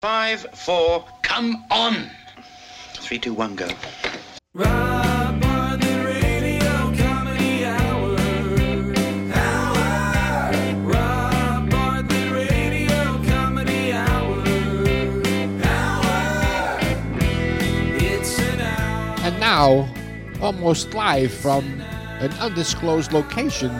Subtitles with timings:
[0.00, 2.08] Five, four, come on.
[2.94, 3.68] Three, two, one, go.
[4.54, 8.16] Rob on the radio comedy hour.
[9.34, 10.84] Hour.
[10.84, 14.38] Rob on the radio comedy hour.
[15.64, 16.78] Hour.
[17.98, 19.18] It's an hour.
[19.24, 19.88] And now,
[20.40, 21.64] almost live from
[22.20, 23.72] an undisclosed location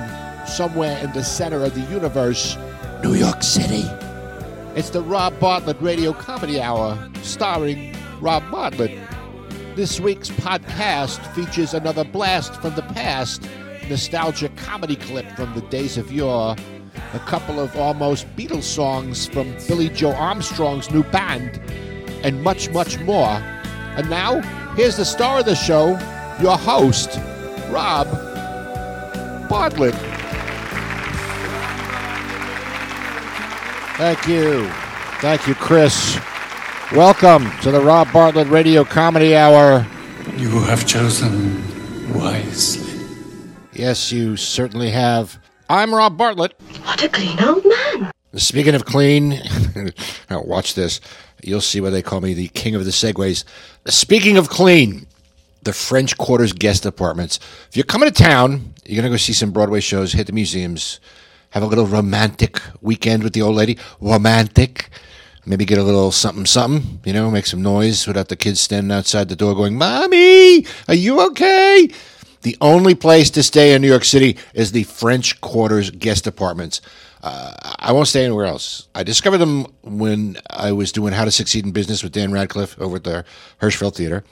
[0.48, 2.56] somewhere in the center of the universe,
[3.04, 3.88] New York City.
[4.78, 8.96] It's the Rob Bartlett Radio Comedy Hour, starring Rob Bartlett.
[9.74, 13.42] This week's podcast features another blast from the past,
[13.88, 16.54] nostalgia comedy clip from the days of yore,
[17.12, 21.60] a couple of almost Beatles songs from Billie Joe Armstrong's new band,
[22.22, 23.42] and much, much more.
[23.96, 24.42] And now,
[24.76, 25.98] here's the star of the show,
[26.40, 27.18] your host,
[27.72, 28.06] Rob
[29.48, 30.17] Bartlett.
[33.98, 34.68] Thank you.
[35.20, 36.20] Thank you, Chris.
[36.92, 39.84] Welcome to the Rob Bartlett Radio Comedy Hour.
[40.36, 43.04] You have chosen wisely.
[43.72, 45.36] Yes, you certainly have.
[45.68, 46.54] I'm Rob Bartlett.
[46.84, 48.12] What a clean old man.
[48.36, 49.30] Speaking of clean,
[50.30, 51.00] now watch this.
[51.42, 53.42] You'll see why they call me the king of the segways.
[53.88, 55.08] Speaking of clean,
[55.64, 57.40] the French Quarters guest apartments.
[57.68, 60.32] If you're coming to town, you're going to go see some Broadway shows, hit the
[60.32, 61.00] museums,
[61.50, 63.78] have a little romantic weekend with the old lady.
[64.00, 64.90] Romantic.
[65.46, 68.92] Maybe get a little something, something, you know, make some noise without the kids standing
[68.92, 71.88] outside the door going, Mommy, are you okay?
[72.42, 76.82] The only place to stay in New York City is the French Quarters guest apartments.
[77.22, 78.88] Uh, I won't stay anywhere else.
[78.94, 82.78] I discovered them when I was doing How to Succeed in Business with Dan Radcliffe
[82.80, 83.24] over at the
[83.60, 84.22] Hirschfeld Theater.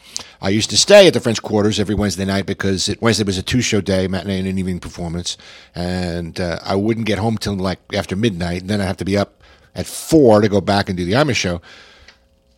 [0.41, 3.39] I used to stay at the French Quarters every Wednesday night because it, Wednesday was
[3.39, 5.37] a two-show day, matinee and an evening performance,
[5.75, 8.61] and uh, I wouldn't get home till like after midnight.
[8.61, 9.42] And then I'd have to be up
[9.75, 11.61] at four to go back and do the Imus show.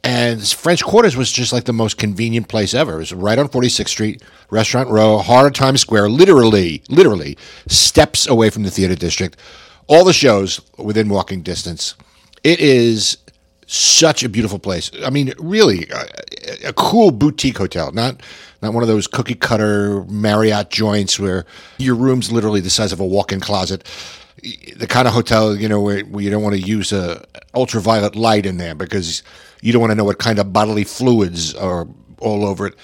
[0.05, 2.95] And French Quarters was just like the most convenient place ever.
[2.95, 8.49] It was right on 46th Street, Restaurant Row, of Times Square, literally, literally steps away
[8.51, 9.37] from the theater district.
[9.89, 11.95] All the shows within walking distance.
[12.45, 13.19] It is
[13.67, 14.91] such a beautiful place.
[15.05, 18.23] I mean, really, a, a cool boutique hotel, not
[18.63, 21.47] not one of those cookie cutter Marriott joints where
[21.79, 23.85] your room's literally the size of a walk-in closet.
[24.77, 28.17] The kind of hotel, you know, where, where you don't want to use a ultraviolet
[28.17, 29.23] light in there because
[29.63, 31.87] you don't want to know what kind of bodily fluids are
[32.21, 32.75] all over it.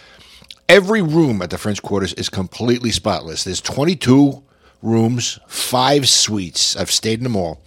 [0.69, 3.45] Every room at the French Quarters is completely spotless.
[3.45, 4.44] There's 22
[4.85, 6.77] rooms, five suites.
[6.77, 7.61] I've stayed in them all.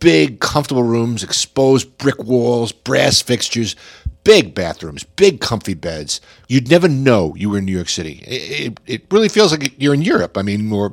[0.00, 3.76] Big, comfortable rooms, exposed brick walls, brass fixtures,
[4.22, 6.20] big bathrooms, big, comfy beds.
[6.48, 8.22] You'd never know you were in New York City.
[8.26, 10.38] It, it, really feels like you're in Europe.
[10.38, 10.92] I mean, or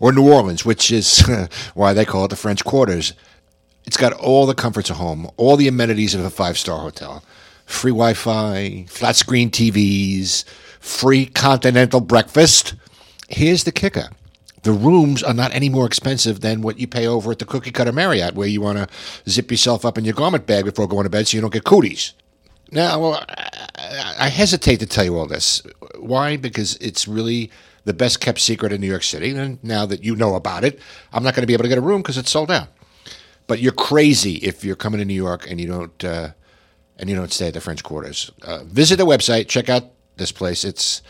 [0.00, 1.22] or New Orleans, which is
[1.74, 3.12] why they call it the French Quarters.
[3.84, 7.22] It's got all the comforts of home, all the amenities of a five star hotel
[7.66, 10.44] free Wi Fi, flat screen TVs,
[10.80, 12.74] free continental breakfast.
[13.28, 14.08] Here's the kicker
[14.62, 17.72] the rooms are not any more expensive than what you pay over at the cookie
[17.72, 18.88] cutter Marriott, where you want to
[19.28, 21.64] zip yourself up in your garment bag before going to bed so you don't get
[21.64, 22.14] cooties.
[22.70, 25.62] Now, I I hesitate to tell you all this.
[25.98, 26.36] Why?
[26.36, 27.50] Because it's really
[27.84, 29.30] the best kept secret in New York City.
[29.30, 30.78] And now that you know about it,
[31.12, 32.68] I'm not going to be able to get a room because it's sold out.
[33.46, 36.30] But you're crazy if you're coming to New York and you don't uh,
[36.98, 38.30] and you don't stay at the French Quarters.
[38.42, 40.64] Uh, visit the website, check out this place.
[40.64, 41.02] It's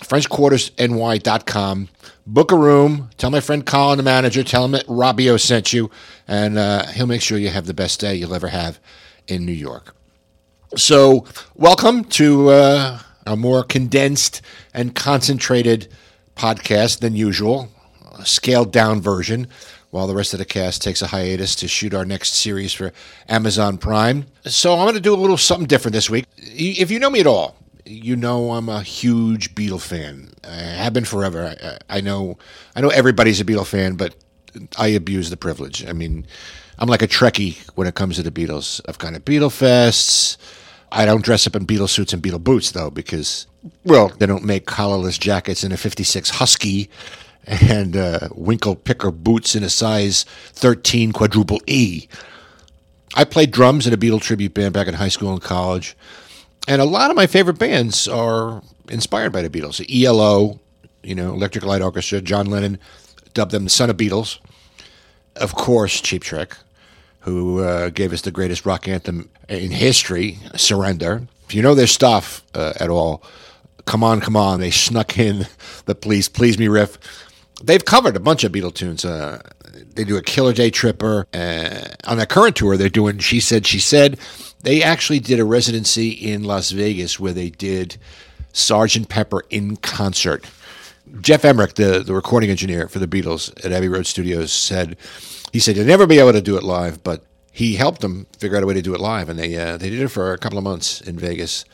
[0.00, 1.88] FrenchQuartersNY.com.
[2.26, 3.10] Book a room.
[3.18, 5.90] Tell my friend Colin, the manager, tell him that Robio sent you,
[6.26, 8.78] and uh, he'll make sure you have the best day you'll ever have
[9.28, 9.94] in New York.
[10.76, 14.40] So, welcome to uh, a more condensed
[14.72, 15.88] and concentrated
[16.36, 17.68] podcast than usual,
[18.16, 19.48] a scaled down version,
[19.90, 22.92] while the rest of the cast takes a hiatus to shoot our next series for
[23.28, 24.26] Amazon Prime.
[24.44, 26.24] So, I'm going to do a little something different this week.
[26.36, 30.32] If you know me at all, you know I'm a huge Beatle fan.
[30.44, 31.54] I have been forever.
[31.62, 32.38] I, I know,
[32.74, 34.14] I know everybody's a Beatle fan, but
[34.78, 35.86] I abuse the privilege.
[35.86, 36.26] I mean,
[36.78, 38.80] I'm like a Trekkie when it comes to the Beatles.
[38.88, 40.36] I've gone to Beatle fests.
[40.92, 43.46] I don't dress up in Beatle suits and Beatle boots though, because
[43.84, 46.90] well, they don't make collarless jackets in a '56 Husky
[47.46, 52.08] and uh, winkle picker boots in a size 13 quadruple E.
[53.14, 55.96] I played drums in a Beatle tribute band back in high school and college.
[56.68, 59.84] And a lot of my favorite bands are inspired by the Beatles.
[59.90, 60.60] ELO,
[61.02, 62.78] you know, Electric Light Orchestra, John Lennon
[63.34, 64.38] dubbed them the son of Beatles.
[65.36, 66.56] Of course, Cheap Trick,
[67.20, 71.26] who uh, gave us the greatest rock anthem in history, Surrender.
[71.44, 73.22] If you know their stuff uh, at all,
[73.86, 74.60] come on, come on.
[74.60, 75.46] They snuck in
[75.86, 76.98] the Please, Please Me riff.
[77.62, 79.04] They've covered a bunch of Beatle tunes.
[79.04, 79.42] Uh,
[79.94, 81.26] they do a Killer Day Tripper.
[81.32, 84.18] Uh, on their current tour, they're doing She Said, She Said.
[84.62, 87.96] They actually did a residency in Las Vegas where they did
[88.52, 90.44] Sergeant Pepper in concert.
[91.20, 94.96] Geoff Emerick, the, the recording engineer for the Beatles at Abbey Road Studios, said
[95.52, 98.56] he said you'll never be able to do it live, but he helped them figure
[98.56, 100.38] out a way to do it live, and they uh, they did it for a
[100.38, 101.64] couple of months in Vegas.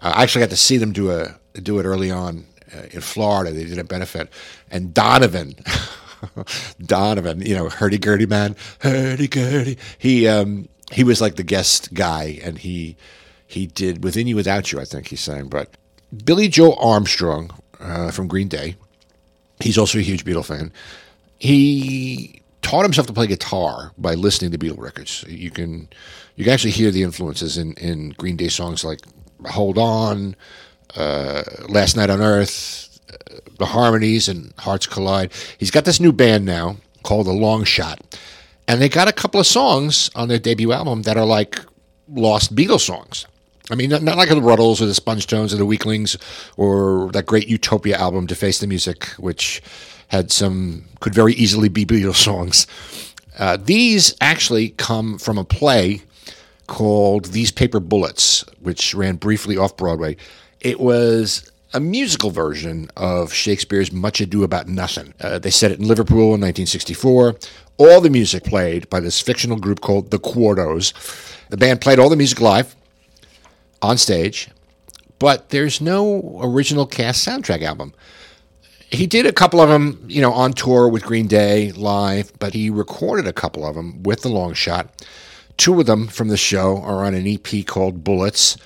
[0.00, 3.50] I actually got to see them do a do it early on uh, in Florida.
[3.52, 4.30] They did a benefit,
[4.70, 5.56] and Donovan,
[6.84, 9.78] Donovan, you know, hurdy gurdy man, hurdy gurdy.
[9.98, 12.96] He um, he was like the guest guy, and he
[13.46, 15.76] he did "Within You, Without You." I think he sang, but
[16.24, 17.50] Billie Joe Armstrong
[17.80, 18.76] uh, from Green Day.
[19.60, 20.72] He's also a huge Beatle fan.
[21.38, 25.24] He taught himself to play guitar by listening to Beatle records.
[25.28, 25.88] You can
[26.36, 29.00] you can actually hear the influences in, in Green Day songs like
[29.46, 30.36] "Hold On,"
[30.96, 36.12] uh, "Last Night on Earth," uh, the harmonies and "Hearts Collide." He's got this new
[36.12, 37.98] band now called The Longshot,
[38.68, 41.60] and they got a couple of songs on their debut album that are like
[42.08, 43.26] lost Beatles songs.
[43.70, 46.16] I mean, not, like the Rutles or the Spongetones or the Weaklings
[46.56, 49.60] or that great Utopia album, Deface the Music, which
[50.08, 52.66] had some, could very easily be Beatles songs.
[53.38, 56.00] Uh, these actually come from a play
[56.68, 60.16] called These Paper Bullets, which ran briefly off Broadway.
[60.60, 65.14] It was a musical version of Shakespeare's Much Ado About Nothing.
[65.20, 67.36] Uh, they set it in Liverpool in 1964.
[67.78, 70.92] All the music played by this fictional group called the Quartos.
[71.50, 72.74] The band played all the music live
[73.82, 74.48] on stage,
[75.18, 77.92] but there's no original cast soundtrack album.
[78.88, 82.54] He did a couple of them, you know, on tour with Green Day live, but
[82.54, 84.88] he recorded a couple of them with the Longshot.
[85.56, 88.56] Two of them from the show are on an EP called Bullets.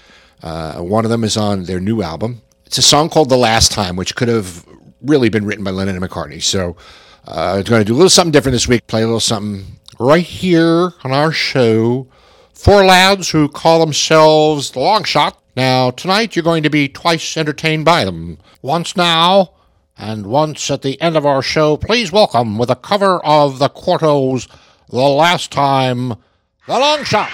[0.43, 2.43] Uh, one of them is on their new album.
[2.71, 4.65] It's a song called The Last Time, which could have
[5.03, 6.41] really been written by Lennon and McCartney.
[6.41, 6.77] So
[7.27, 9.81] uh, I'm going to do a little something different this week, play a little something
[9.99, 12.07] right here on our show
[12.55, 15.35] Four lads who call themselves the Longshot.
[15.57, 18.39] Now, tonight you're going to be twice entertained by them.
[18.63, 19.55] Once now,
[19.99, 23.69] and once at the end of our show, please welcome with a cover of the
[23.69, 24.47] Quartos,
[24.91, 27.31] The Last Time, The Longshot.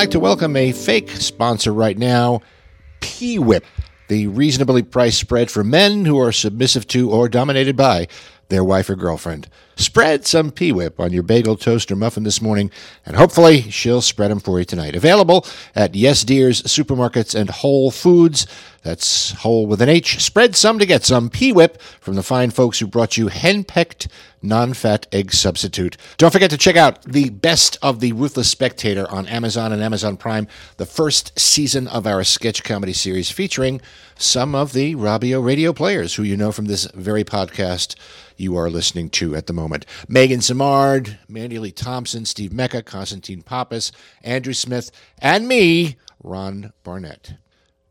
[0.00, 2.40] Like to welcome a fake sponsor right now,
[3.00, 3.66] P Whip,
[4.08, 8.08] the reasonably priced spread for men who are submissive to or dominated by
[8.48, 9.46] their wife or girlfriend.
[9.76, 12.70] Spread some P Whip on your bagel, toast, or muffin this morning,
[13.04, 14.96] and hopefully she'll spread them for you tonight.
[14.96, 18.46] Available at Yes Deer's supermarkets and Whole Foods.
[18.82, 20.22] That's whole with an H.
[20.22, 24.08] Spread some to get some P Whip from the fine folks who brought you henpecked
[24.40, 25.98] non fat egg substitute.
[26.16, 30.16] Don't forget to check out the best of the Ruthless Spectator on Amazon and Amazon
[30.16, 33.82] Prime, the first season of our sketch comedy series featuring
[34.16, 37.96] some of the Robio radio players who you know from this very podcast
[38.38, 39.84] you are listening to at the moment.
[40.08, 47.34] Megan Samard, Mandy Lee Thompson, Steve Mecca, Constantine Pappas, Andrew Smith, and me, Rob Bartlett.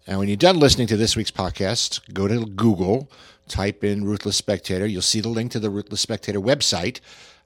[0.09, 3.11] And when you're done listening to this week's podcast, go to Google,
[3.47, 4.87] type in Ruthless Spectator.
[4.87, 6.99] You'll see the link to the Ruthless Spectator website,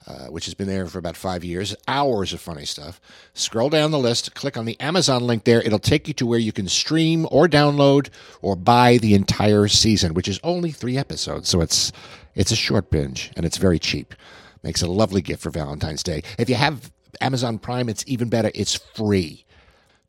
[0.06, 1.76] uh, which has been there for about five years.
[1.86, 3.02] Hours of funny stuff.
[3.34, 5.60] Scroll down the list, click on the Amazon link there.
[5.60, 8.08] It'll take you to where you can stream or download
[8.40, 11.50] or buy the entire season, which is only three episodes.
[11.50, 11.92] So it's
[12.34, 14.14] it's a short binge and it's very cheap.
[14.62, 16.22] Makes a lovely gift for Valentine's Day.
[16.38, 16.90] If you have
[17.20, 18.50] Amazon Prime, it's even better.
[18.54, 19.44] It's free.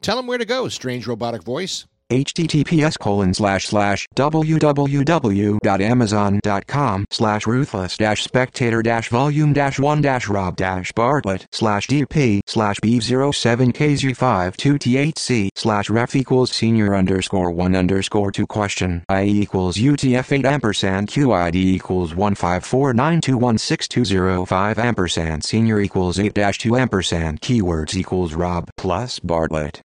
[0.02, 7.98] Tell them where to go, strange robotic voice https colon slash slash www.amazon.com slash ruthless
[7.98, 15.90] dash spectator dash volume dash one dash rob dash bartlett slash dp slash b07kz52thc slash
[15.90, 24.78] ref equals senior underscore one underscore two question i equals utf8 ampersand qid equals 15492162005
[24.78, 25.44] ampersand.
[25.44, 27.42] senior equals 8 dash 2 ampersand.
[27.42, 29.82] keywords equals rob plus bartlett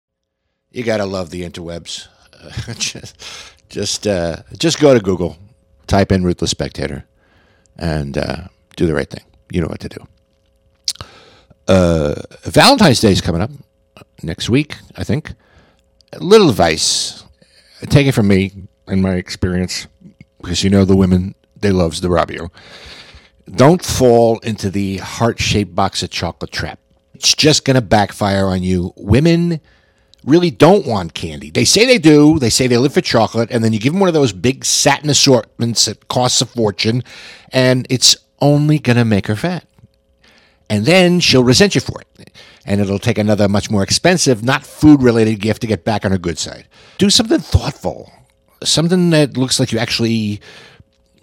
[0.78, 2.06] you gotta love the interwebs.
[2.32, 3.16] Uh, just,
[3.68, 5.36] just, uh, just go to Google,
[5.88, 7.04] type in "ruthless spectator,"
[7.76, 8.44] and uh,
[8.76, 9.24] do the right thing.
[9.50, 10.06] You know what to do.
[11.66, 13.50] Uh, Valentine's Day is coming up
[14.22, 15.34] next week, I think.
[16.12, 17.24] A little advice,
[17.88, 18.52] take it from me
[18.86, 19.88] and my experience,
[20.40, 22.50] because you know the women they loves the Robio.
[23.50, 26.78] Don't fall into the heart-shaped box of chocolate trap.
[27.14, 28.92] It's just going to backfire on you.
[28.96, 29.60] Women
[30.28, 31.50] really don't want candy.
[31.50, 32.38] They say they do.
[32.38, 34.64] They say they live for chocolate, and then you give them one of those big
[34.64, 37.02] satin assortments that costs a fortune,
[37.52, 39.66] and it's only going to make her fat.
[40.70, 42.30] And then she'll resent you for it.
[42.66, 46.10] And it'll take another much more expensive, not food related gift to get back on
[46.10, 46.66] her good side.
[46.98, 48.12] Do something thoughtful,
[48.62, 50.40] something that looks like you actually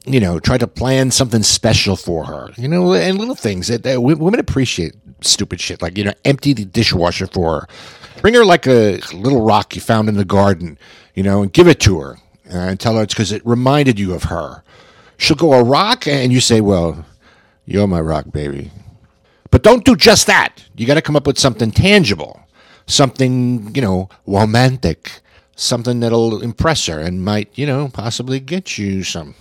[0.05, 3.83] you know, try to plan something special for her, you know, and little things that,
[3.83, 7.67] that women appreciate stupid shit, like, you know, empty the dishwasher for her.
[8.21, 10.77] Bring her like a little rock you found in the garden,
[11.15, 12.17] you know, and give it to her
[12.51, 14.63] uh, and tell her it's because it reminded you of her.
[15.17, 17.05] She'll go a rock and you say, well,
[17.65, 18.71] you're my rock, baby.
[19.50, 20.63] But don't do just that.
[20.75, 22.41] You got to come up with something tangible,
[22.88, 25.21] something, you know, romantic,
[25.55, 29.35] something that'll impress her and might, you know, possibly get you some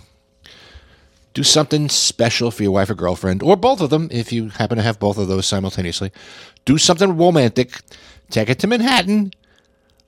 [1.35, 4.77] do something special for your wife or girlfriend, or both of them, if you happen
[4.77, 6.11] to have both of those simultaneously.
[6.63, 7.81] Do something romantic.
[8.31, 9.31] Take it to Manhattan.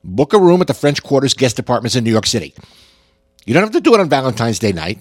[0.03, 2.55] Book a room at the French Quarters guest apartments in New York City.
[3.45, 4.99] You don't have to do it on Valentine's Day night.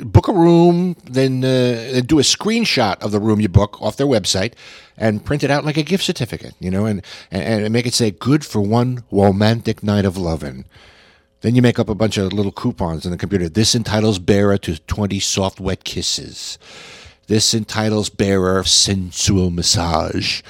[0.00, 4.06] Book a room, then uh, do a screenshot of the room you book off their
[4.06, 4.54] website,
[4.96, 6.54] and print it out like a gift certificate.
[6.60, 10.64] You know, and and, and make it say "Good for one romantic night of loving."
[11.40, 13.48] Then you make up a bunch of little coupons in the computer.
[13.48, 16.58] This entitles bearer to 20 soft, wet kisses.
[17.28, 20.42] This entitles bearer sensual massage.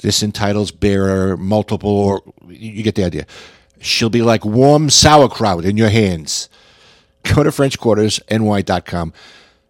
[0.00, 3.26] This entitles bearer multiple, or you get the idea.
[3.80, 6.48] She'll be like warm sauerkraut in your hands.
[7.34, 9.12] Go to FrenchQuartersNY.com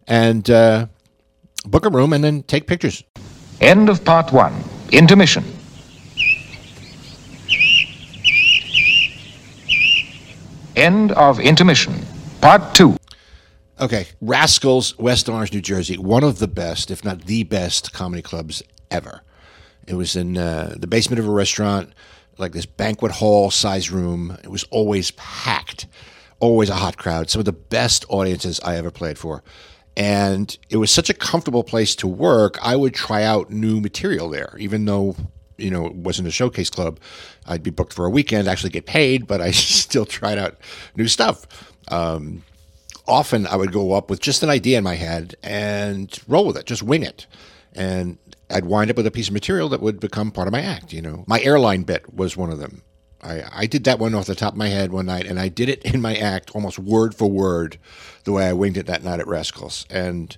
[0.06, 0.86] and uh,
[1.64, 3.02] book a room and then take pictures.
[3.60, 4.54] End of part one.
[4.92, 5.55] Intermission.
[10.76, 11.94] End of intermission.
[12.42, 12.96] Part two.
[13.80, 18.20] Okay, Rascals, West Orange, New Jersey, one of the best, if not the best, comedy
[18.20, 19.22] clubs ever.
[19.86, 21.92] It was in uh, the basement of a restaurant,
[22.36, 24.36] like this banquet hall size room.
[24.44, 25.86] It was always packed,
[26.40, 27.30] always a hot crowd.
[27.30, 29.42] Some of the best audiences I ever played for.
[29.96, 32.58] And it was such a comfortable place to work.
[32.62, 35.16] I would try out new material there, even though
[35.58, 37.00] you know, it wasn't a showcase club,
[37.46, 40.56] I'd be booked for a weekend, actually get paid, but I still tried out
[40.96, 41.46] new stuff.
[41.88, 42.42] Um,
[43.06, 46.56] often I would go up with just an idea in my head and roll with
[46.56, 47.26] it, just wing it.
[47.74, 48.18] And
[48.50, 50.92] I'd wind up with a piece of material that would become part of my act,
[50.92, 51.24] you know.
[51.26, 52.82] My airline bit was one of them.
[53.22, 55.48] I, I did that one off the top of my head one night, and I
[55.48, 57.78] did it in my act almost word for word
[58.24, 59.86] the way I winged it that night at Rascals.
[59.90, 60.36] And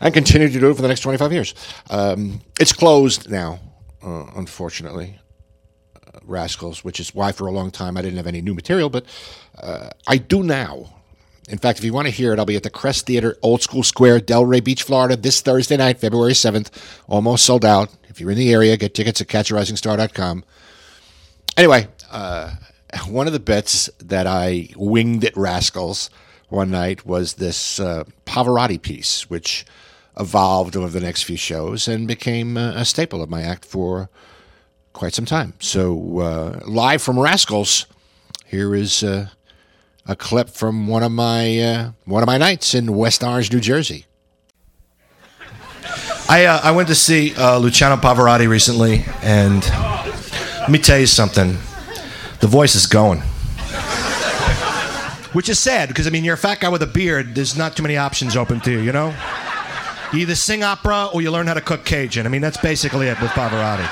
[0.00, 1.54] I continued to do it for the next 25 years.
[1.88, 3.60] Um, it's closed now
[4.02, 5.18] uh, unfortunately.
[6.24, 9.04] Rascals, which is why for a long time I didn't have any new material, but
[9.58, 11.00] uh, I do now.
[11.48, 13.62] In fact, if you want to hear it, I'll be at the Crest Theater, Old
[13.62, 16.70] School Square, Delray Beach, Florida, this Thursday night, February 7th.
[17.08, 17.90] Almost sold out.
[18.08, 20.44] If you're in the area, get tickets at catcharisingstar.com.
[21.56, 22.54] Anyway, uh,
[23.08, 26.10] one of the bits that I winged at Rascals
[26.48, 29.64] one night was this uh, Pavarotti piece, which
[30.18, 34.08] evolved over the next few shows and became a staple of my act for
[34.92, 35.54] quite some time.
[35.60, 37.86] So, uh, live from Rascals,
[38.46, 39.28] here is uh,
[40.06, 43.60] a clip from one of my uh, one of my nights in West Orange, New
[43.60, 44.06] Jersey.
[46.28, 49.64] I uh, I went to see uh, Luciano Pavarotti recently, and
[50.60, 51.56] let me tell you something.
[52.40, 53.20] The voice is going.
[55.32, 57.36] Which is sad because I mean you're a fat guy with a beard.
[57.36, 59.14] There's not too many options open to you, you know.
[60.12, 62.26] You either sing opera or you learn how to cook Cajun.
[62.26, 63.88] I mean that's basically it with Pavarotti.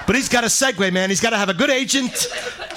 [0.06, 1.10] but he's got a segue, man.
[1.10, 2.28] He's got to have a good agent,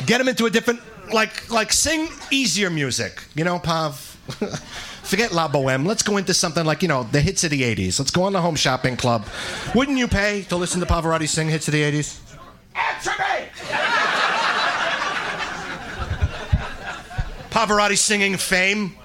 [0.06, 0.82] get him into a different
[1.14, 3.24] like like sing easier music.
[3.36, 4.10] You know, Pav.
[5.04, 5.86] Forget La Boheme.
[5.86, 8.00] Let's go into something like, you know, the hits of the 80s.
[8.00, 9.26] Let's go on the Home Shopping Club.
[9.76, 12.20] Wouldn't you pay to listen to Pavarotti sing hits of the 80s?
[12.74, 13.50] Answer me!
[17.52, 18.96] Pavarotti singing Fame.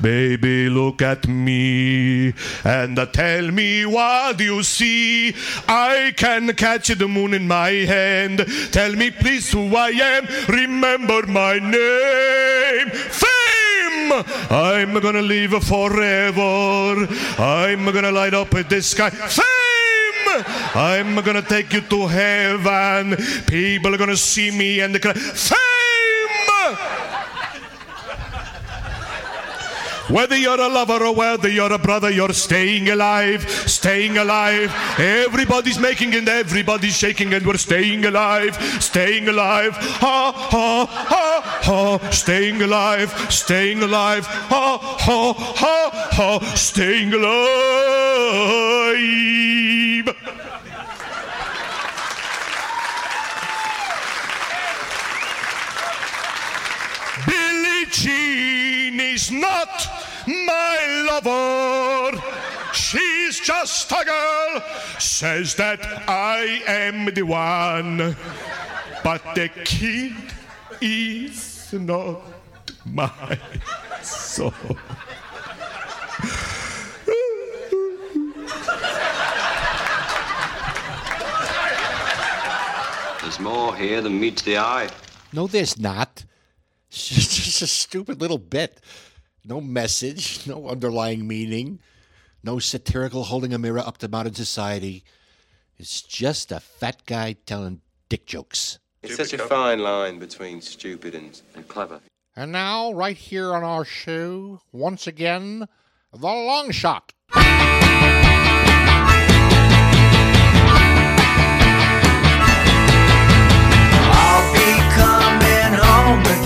[0.00, 2.34] Baby, look at me
[2.64, 5.34] and uh, tell me what you see.
[5.68, 8.44] I can catch the moon in my hand.
[8.72, 10.26] Tell me, please, who I am.
[10.48, 12.90] Remember my name.
[12.90, 14.24] Fame!
[14.50, 17.06] I'm gonna live forever.
[17.38, 19.10] I'm gonna light up the sky.
[19.10, 20.44] Fame!
[20.74, 23.16] I'm gonna take you to heaven.
[23.46, 25.85] People are gonna see me and cry, Fame!
[30.08, 34.72] Whether you're a lover or whether you're a brother, you're staying alive, staying alive.
[34.98, 39.76] Everybody's making and everybody's shaking, and we're staying alive, staying alive.
[39.76, 44.26] Ha ha ha ha, staying alive, staying alive.
[44.26, 47.26] Ha ha ha ha, staying alive.
[57.26, 59.95] Billie Jean is not
[60.26, 62.22] my lover.
[62.72, 64.62] She's just a girl,
[64.98, 68.16] says that I am the one.
[69.02, 70.14] But the kid
[70.80, 72.22] is not
[72.84, 73.38] my
[74.02, 74.52] soul.
[83.22, 84.88] There's more here than meets the eye.
[85.32, 86.24] No, there's not.
[86.88, 88.80] It's just, just a stupid little bit.
[89.48, 91.78] No message, no underlying meaning,
[92.42, 95.04] no satirical holding a mirror up to modern society.
[95.78, 98.80] It's just a fat guy telling dick jokes.
[99.02, 102.00] It's such a fine line between stupid and, and clever.
[102.34, 105.68] And now, right here on our show, once again,
[106.12, 107.12] the Longshot.
[114.18, 116.45] I'll be coming home again.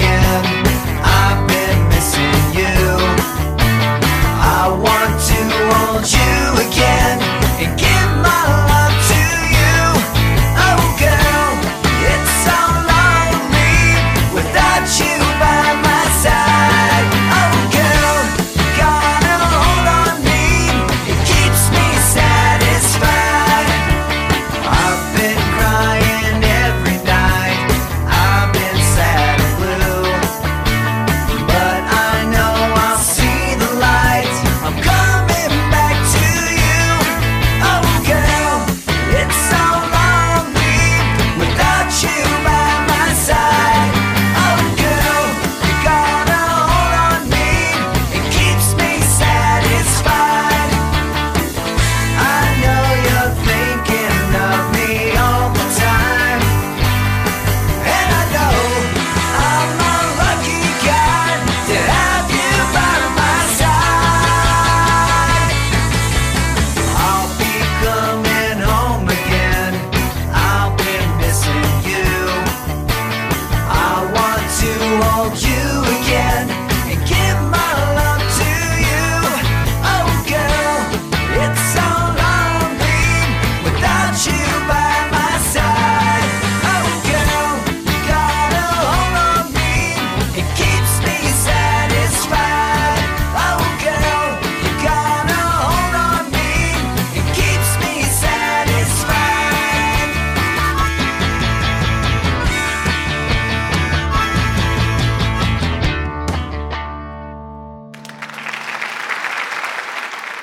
[2.61, 2.67] You.
[2.67, 2.69] I
[4.85, 5.41] want to
[5.73, 7.17] hold you again
[7.57, 8.70] and give my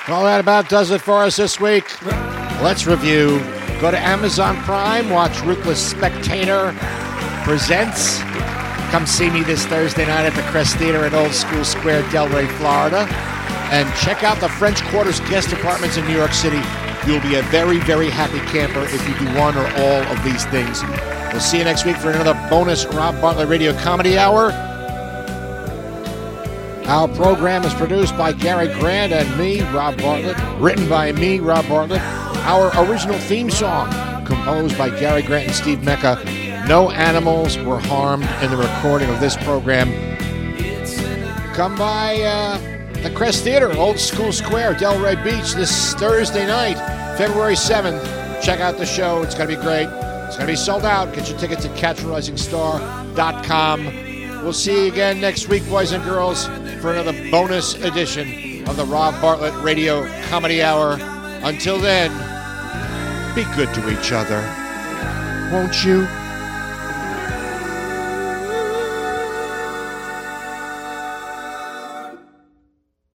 [0.08, 2.02] Well, that about does it for us this week.
[2.62, 3.40] Let's review.
[3.82, 6.74] Go to Amazon Prime, watch Ruthless Spectator
[7.44, 8.20] Presents.
[8.90, 12.48] Come see me this Thursday night at the Crest Theater at Old School Square, Delray,
[12.58, 13.06] Florida.
[13.70, 16.62] And check out the French Quarters guest apartments in New York City.
[17.06, 20.46] You'll be a very, very happy camper if you do one or all of these
[20.46, 20.84] things.
[21.34, 24.52] We'll see you next week for another bonus Rob Bartlett Radio Comedy Hour.
[26.88, 30.38] Our program is produced by Gary Grant and me, Rob Bartlett.
[30.58, 32.00] Written by me, Rob Bartlett.
[32.02, 33.92] Our original theme song,
[34.26, 36.16] composed by Gary Grant and Steve Mecca.
[36.66, 39.92] No animals were harmed in the recording of this program.
[41.54, 42.58] Come by uh,
[43.02, 46.78] the Crest Theater, Old School Square, Delray Beach, this Thursday night,
[47.18, 48.02] February 7th.
[48.42, 49.24] Check out the show.
[49.24, 49.90] It's going to be great.
[50.28, 51.14] It's going to be sold out.
[51.14, 54.08] Get your tickets at catchrisingstar.com.
[54.44, 56.48] We'll see you again next week, boys and girls,
[56.80, 60.98] for another bonus edition of the Rob Bartlett Radio Comedy Hour.
[61.44, 62.12] Until then,
[63.34, 64.42] be good to each other.
[65.52, 66.08] Won't you?